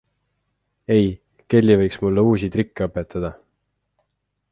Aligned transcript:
Ei, 0.95 1.05
Kelly 1.53 1.75
võiks 1.81 1.99
mulle 2.05 2.23
uusi 2.31 2.49
trikke 2.57 2.89
õpetada! 2.91 3.31